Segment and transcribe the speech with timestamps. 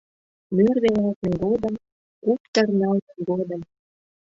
[0.55, 1.75] Мӧр велалтме годым,
[2.23, 3.61] куптыр налме годым